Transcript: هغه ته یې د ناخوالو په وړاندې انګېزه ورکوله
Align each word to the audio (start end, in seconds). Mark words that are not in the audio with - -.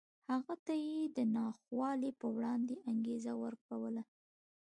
هغه 0.29 0.53
ته 0.65 0.73
یې 0.85 0.99
د 1.17 1.19
ناخوالو 1.35 2.09
په 2.21 2.27
وړاندې 2.35 2.75
انګېزه 2.89 3.33
ورکوله 3.43 4.03